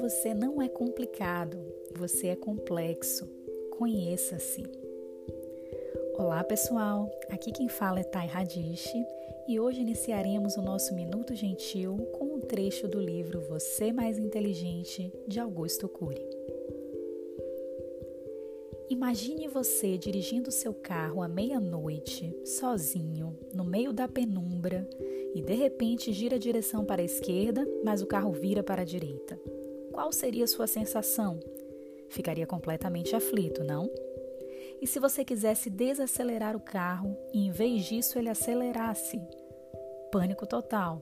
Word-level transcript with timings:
Você 0.00 0.34
não 0.34 0.60
é 0.60 0.68
complicado, 0.68 1.58
você 1.96 2.28
é 2.28 2.36
complexo. 2.36 3.28
Conheça-se. 3.78 4.64
Olá 6.16 6.42
pessoal, 6.44 7.10
aqui 7.30 7.52
quem 7.52 7.68
fala 7.68 8.00
é 8.00 8.04
Thay 8.04 8.26
Radishi 8.26 9.06
e 9.48 9.60
hoje 9.60 9.80
iniciaremos 9.80 10.56
o 10.56 10.62
nosso 10.62 10.94
Minuto 10.94 11.34
Gentil 11.34 11.96
com 12.18 12.24
um 12.36 12.40
trecho 12.40 12.88
do 12.88 13.00
livro 13.00 13.40
Você 13.48 13.92
Mais 13.92 14.18
Inteligente 14.18 15.12
de 15.28 15.40
Augusto 15.40 15.88
Cury. 15.88 16.24
Imagine 18.94 19.48
você 19.48 19.98
dirigindo 19.98 20.50
seu 20.50 20.72
carro 20.72 21.22
à 21.22 21.28
meia-noite, 21.28 22.34
sozinho, 22.44 23.36
no 23.52 23.64
meio 23.64 23.92
da 23.92 24.06
penumbra, 24.06 24.88
e 25.34 25.42
de 25.42 25.54
repente 25.54 26.12
gira 26.12 26.36
a 26.36 26.38
direção 26.38 26.84
para 26.84 27.02
a 27.02 27.04
esquerda, 27.04 27.66
mas 27.84 28.00
o 28.00 28.06
carro 28.06 28.32
vira 28.32 28.62
para 28.62 28.82
a 28.82 28.84
direita 28.84 29.38
qual 29.94 30.10
seria 30.10 30.44
sua 30.48 30.66
sensação? 30.66 31.38
Ficaria 32.08 32.48
completamente 32.48 33.14
aflito, 33.14 33.62
não? 33.62 33.88
E 34.82 34.88
se 34.88 34.98
você 34.98 35.24
quisesse 35.24 35.70
desacelerar 35.70 36.56
o 36.56 36.60
carro 36.60 37.16
e 37.32 37.46
em 37.46 37.52
vez 37.52 37.84
disso 37.84 38.18
ele 38.18 38.28
acelerasse? 38.28 39.20
Pânico 40.10 40.48
total. 40.48 41.00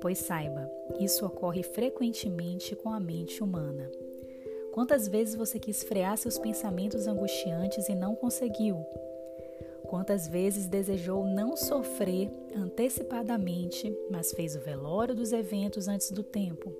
Pois 0.00 0.18
saiba, 0.18 0.68
isso 0.98 1.24
ocorre 1.24 1.62
frequentemente 1.62 2.74
com 2.74 2.90
a 2.90 2.98
mente 2.98 3.44
humana. 3.44 3.88
Quantas 4.74 5.06
vezes 5.06 5.36
você 5.36 5.56
quis 5.56 5.84
frear 5.84 6.18
seus 6.18 6.36
pensamentos 6.36 7.06
angustiantes 7.06 7.88
e 7.88 7.94
não 7.94 8.16
conseguiu? 8.16 8.84
Quantas 9.84 10.26
vezes 10.26 10.66
desejou 10.66 11.24
não 11.24 11.56
sofrer 11.56 12.28
antecipadamente, 12.56 13.96
mas 14.10 14.32
fez 14.32 14.56
o 14.56 14.60
velório 14.60 15.14
dos 15.14 15.32
eventos 15.32 15.86
antes 15.86 16.10
do 16.10 16.24
tempo? 16.24 16.72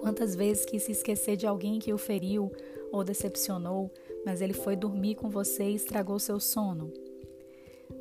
Quantas 0.00 0.34
vezes 0.34 0.64
quis 0.64 0.82
se 0.82 0.90
esquecer 0.90 1.36
de 1.36 1.46
alguém 1.46 1.78
que 1.78 1.92
o 1.92 1.98
feriu 1.98 2.50
ou 2.90 3.04
decepcionou, 3.04 3.88
mas 4.26 4.40
ele 4.40 4.52
foi 4.52 4.74
dormir 4.74 5.14
com 5.14 5.30
você 5.30 5.70
e 5.70 5.76
estragou 5.76 6.18
seu 6.18 6.40
sono? 6.40 6.92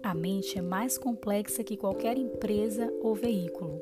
A 0.02 0.16
mente 0.16 0.58
é 0.58 0.64
mais 0.64 0.98
complexa 0.98 1.64
que 1.64 1.78
qualquer 1.78 2.18
empresa 2.18 2.92
ou 3.04 3.14
veículo. 3.14 3.80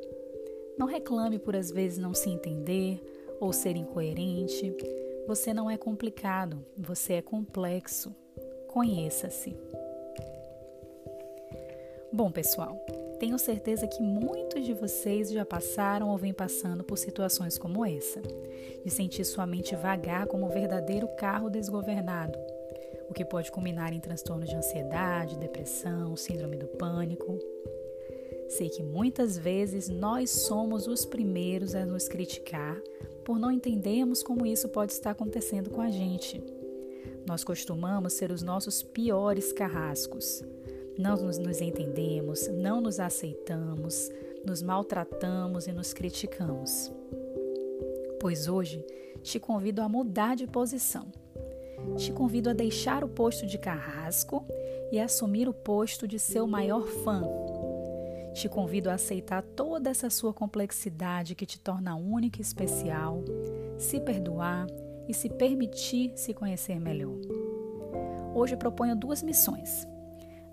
Não 0.76 0.86
reclame 0.86 1.38
por 1.38 1.56
às 1.56 1.70
vezes 1.70 1.96
não 1.96 2.12
se 2.12 2.28
entender 2.28 3.00
ou 3.40 3.52
ser 3.52 3.76
incoerente. 3.76 4.74
Você 5.26 5.52
não 5.52 5.70
é 5.70 5.76
complicado, 5.76 6.64
você 6.76 7.14
é 7.14 7.22
complexo. 7.22 8.14
Conheça-se. 8.68 9.56
Bom, 12.12 12.30
pessoal, 12.30 12.74
tenho 13.18 13.38
certeza 13.38 13.86
que 13.86 14.02
muitos 14.02 14.64
de 14.64 14.72
vocês 14.72 15.30
já 15.30 15.44
passaram 15.44 16.08
ou 16.08 16.16
vêm 16.16 16.32
passando 16.32 16.84
por 16.84 16.96
situações 16.96 17.58
como 17.58 17.84
essa, 17.84 18.22
de 18.84 18.90
sentir 18.90 19.24
sua 19.24 19.46
mente 19.46 19.74
vagar 19.74 20.26
como 20.26 20.46
um 20.46 20.50
verdadeiro 20.50 21.08
carro 21.16 21.50
desgovernado, 21.50 22.38
o 23.10 23.12
que 23.12 23.24
pode 23.24 23.50
culminar 23.50 23.92
em 23.92 24.00
transtornos 24.00 24.48
de 24.48 24.54
ansiedade, 24.54 25.36
depressão, 25.36 26.16
síndrome 26.16 26.56
do 26.56 26.68
pânico. 26.68 27.38
Sei 28.48 28.70
que 28.70 28.82
muitas 28.82 29.36
vezes 29.36 29.88
nós 29.88 30.30
somos 30.30 30.86
os 30.86 31.04
primeiros 31.04 31.74
a 31.74 31.84
nos 31.84 32.08
criticar 32.08 32.80
por 33.28 33.38
não 33.38 33.52
entendermos 33.52 34.22
como 34.22 34.46
isso 34.46 34.70
pode 34.70 34.92
estar 34.92 35.10
acontecendo 35.10 35.68
com 35.68 35.82
a 35.82 35.90
gente. 35.90 36.42
Nós 37.26 37.44
costumamos 37.44 38.14
ser 38.14 38.32
os 38.32 38.40
nossos 38.40 38.82
piores 38.82 39.52
carrascos 39.52 40.42
não 40.98 41.14
nos, 41.14 41.36
nos 41.36 41.60
entendemos, 41.60 42.48
não 42.48 42.80
nos 42.80 42.98
aceitamos, 42.98 44.10
nos 44.46 44.62
maltratamos 44.62 45.66
e 45.66 45.72
nos 45.72 45.92
criticamos. 45.92 46.90
Pois 48.18 48.48
hoje 48.48 48.82
te 49.22 49.38
convido 49.38 49.82
a 49.82 49.90
mudar 49.90 50.34
de 50.34 50.46
posição. 50.46 51.12
Te 51.98 52.10
convido 52.10 52.48
a 52.48 52.54
deixar 52.54 53.04
o 53.04 53.08
posto 53.10 53.44
de 53.44 53.58
carrasco 53.58 54.42
e 54.90 54.98
assumir 54.98 55.50
o 55.50 55.52
posto 55.52 56.08
de 56.08 56.18
seu 56.18 56.46
maior 56.46 56.86
fã. 56.86 57.22
Te 58.38 58.48
convido 58.48 58.88
a 58.88 58.94
aceitar 58.94 59.42
toda 59.42 59.90
essa 59.90 60.08
sua 60.08 60.32
complexidade 60.32 61.34
que 61.34 61.44
te 61.44 61.58
torna 61.58 61.96
única 61.96 62.38
e 62.38 62.40
especial, 62.40 63.24
se 63.76 63.98
perdoar 63.98 64.64
e 65.08 65.12
se 65.12 65.28
permitir 65.28 66.12
se 66.14 66.32
conhecer 66.32 66.78
melhor. 66.78 67.18
Hoje 68.32 68.56
proponho 68.56 68.94
duas 68.94 69.24
missões. 69.24 69.84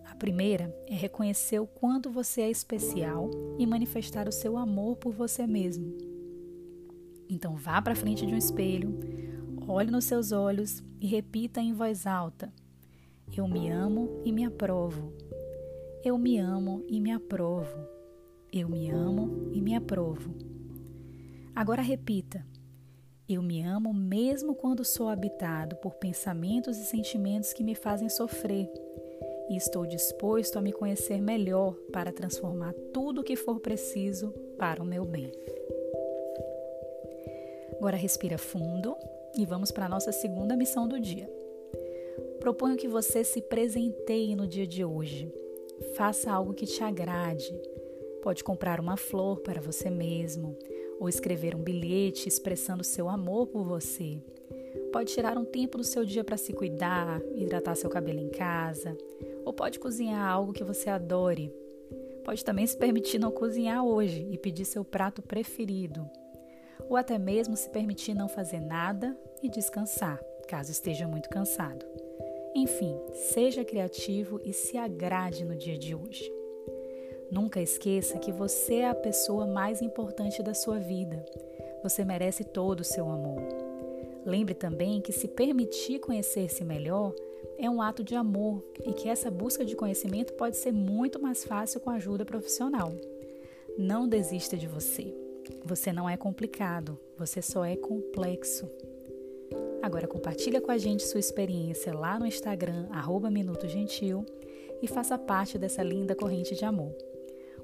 A 0.03 0.15
primeira 0.15 0.75
é 0.87 0.95
reconhecer 0.95 1.59
o 1.59 1.67
quanto 1.67 2.09
você 2.09 2.41
é 2.41 2.49
especial 2.49 3.29
e 3.59 3.67
manifestar 3.67 4.27
o 4.27 4.31
seu 4.31 4.57
amor 4.57 4.95
por 4.95 5.13
você 5.13 5.45
mesmo. 5.45 5.95
Então 7.29 7.55
vá 7.55 7.79
para 7.83 7.93
frente 7.93 8.25
de 8.25 8.33
um 8.33 8.37
espelho, 8.37 8.97
olhe 9.67 9.91
nos 9.91 10.05
seus 10.05 10.31
olhos 10.31 10.83
e 10.99 11.05
repita 11.05 11.61
em 11.61 11.71
voz 11.71 12.07
alta: 12.07 12.51
Eu 13.37 13.47
me 13.47 13.69
amo 13.69 14.23
e 14.25 14.31
me 14.31 14.43
aprovo. 14.43 15.13
Eu 16.05 16.19
me 16.19 16.37
amo 16.37 16.85
e 16.87 17.01
me 17.01 17.11
aprovo. 17.11 17.75
Eu 18.53 18.69
me 18.69 18.91
amo 18.91 19.49
e 19.51 19.59
me 19.59 19.73
aprovo. 19.73 20.35
Agora 21.55 21.81
repita: 21.81 22.45
Eu 23.27 23.41
me 23.41 23.63
amo 23.63 23.91
mesmo 23.91 24.53
quando 24.53 24.85
sou 24.85 25.09
habitado 25.09 25.75
por 25.77 25.95
pensamentos 25.95 26.77
e 26.77 26.85
sentimentos 26.85 27.53
que 27.53 27.63
me 27.63 27.73
fazem 27.73 28.07
sofrer 28.07 28.71
e 29.49 29.57
estou 29.57 29.87
disposto 29.87 30.59
a 30.59 30.61
me 30.61 30.71
conhecer 30.71 31.19
melhor 31.19 31.73
para 31.91 32.13
transformar 32.13 32.75
tudo 32.93 33.21
o 33.21 33.23
que 33.23 33.35
for 33.35 33.59
preciso 33.59 34.31
para 34.59 34.83
o 34.83 34.85
meu 34.85 35.05
bem. 35.05 35.31
Agora 37.79 37.97
respira 37.97 38.37
fundo 38.37 38.95
e 39.35 39.43
vamos 39.43 39.71
para 39.71 39.87
a 39.87 39.89
nossa 39.89 40.11
segunda 40.11 40.55
missão 40.55 40.87
do 40.87 40.99
dia. 40.99 41.27
Proponho 42.39 42.77
que 42.77 42.87
você 42.87 43.23
se 43.23 43.41
presenteie 43.41 44.35
no 44.35 44.45
dia 44.45 44.67
de 44.67 44.85
hoje. 44.85 45.44
Faça 45.95 46.31
algo 46.31 46.53
que 46.53 46.65
te 46.65 46.83
agrade. 46.83 47.53
Pode 48.21 48.43
comprar 48.43 48.79
uma 48.79 48.97
flor 48.97 49.39
para 49.41 49.61
você 49.61 49.89
mesmo 49.89 50.57
ou 50.99 51.09
escrever 51.09 51.55
um 51.55 51.61
bilhete 51.61 52.27
expressando 52.27 52.83
seu 52.83 53.09
amor 53.09 53.47
por 53.47 53.63
você. 53.63 54.19
Pode 54.91 55.13
tirar 55.13 55.37
um 55.37 55.45
tempo 55.45 55.77
do 55.77 55.83
seu 55.83 56.05
dia 56.05 56.23
para 56.23 56.37
se 56.37 56.53
cuidar, 56.53 57.21
hidratar 57.35 57.75
seu 57.75 57.89
cabelo 57.89 58.19
em 58.19 58.29
casa, 58.29 58.97
ou 59.43 59.53
pode 59.53 59.79
cozinhar 59.79 60.25
algo 60.25 60.53
que 60.53 60.63
você 60.63 60.89
adore. 60.89 61.53
Pode 62.23 62.43
também 62.43 62.65
se 62.65 62.77
permitir 62.77 63.19
não 63.19 63.31
cozinhar 63.31 63.85
hoje 63.85 64.27
e 64.31 64.37
pedir 64.37 64.65
seu 64.65 64.83
prato 64.83 65.21
preferido. 65.21 66.09
Ou 66.89 66.95
até 66.95 67.17
mesmo 67.17 67.55
se 67.55 67.69
permitir 67.69 68.13
não 68.13 68.27
fazer 68.27 68.59
nada 68.59 69.17
e 69.43 69.49
descansar, 69.49 70.19
caso 70.47 70.71
esteja 70.71 71.07
muito 71.07 71.29
cansado. 71.29 71.85
Enfim, 72.55 72.97
seja 73.33 73.65
criativo 73.65 74.39
e 74.45 74.53
se 74.53 74.77
agrade 74.77 75.43
no 75.43 75.57
dia 75.57 75.77
de 75.77 75.93
hoje. 75.93 76.31
Nunca 77.29 77.61
esqueça 77.61 78.17
que 78.17 78.31
você 78.31 78.75
é 78.75 78.89
a 78.89 78.95
pessoa 78.95 79.45
mais 79.45 79.81
importante 79.81 80.41
da 80.41 80.53
sua 80.53 80.79
vida. 80.79 81.25
Você 81.83 82.05
merece 82.05 82.45
todo 82.45 82.79
o 82.79 82.85
seu 82.85 83.09
amor. 83.09 83.41
Lembre 84.25 84.53
também 84.55 85.01
que 85.01 85.11
se 85.11 85.27
permitir 85.27 85.99
conhecer-se 85.99 86.63
melhor 86.63 87.13
é 87.57 87.69
um 87.69 87.81
ato 87.81 88.05
de 88.05 88.15
amor 88.15 88.63
e 88.85 88.93
que 88.93 89.09
essa 89.09 89.29
busca 89.29 89.65
de 89.65 89.75
conhecimento 89.75 90.33
pode 90.33 90.55
ser 90.55 90.71
muito 90.71 91.21
mais 91.21 91.43
fácil 91.43 91.81
com 91.81 91.89
ajuda 91.89 92.23
profissional. 92.23 92.93
Não 93.77 94.07
desista 94.07 94.55
de 94.55 94.65
você. 94.65 95.13
Você 95.65 95.91
não 95.91 96.09
é 96.09 96.15
complicado, 96.15 96.97
você 97.17 97.41
só 97.41 97.65
é 97.65 97.75
complexo. 97.75 98.69
Agora 99.85 100.07
compartilha 100.07 100.59
com 100.59 100.71
a 100.71 100.79
gente 100.79 101.03
sua 101.03 101.19
experiência 101.19 101.93
lá 101.93 102.17
no 102.17 102.25
Instagram 102.25 102.87
@minutogentil 103.31 104.25
e 104.81 104.87
faça 104.87 105.15
parte 105.15 105.59
dessa 105.59 105.83
linda 105.83 106.15
corrente 106.15 106.55
de 106.55 106.65
amor. 106.65 106.91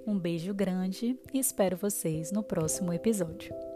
Um 0.05 0.19
beijo 0.19 0.53
grande 0.53 1.17
e 1.33 1.39
espero 1.39 1.75
vocês 1.75 2.31
no 2.31 2.43
próximo 2.43 2.93
episódio. 2.93 3.70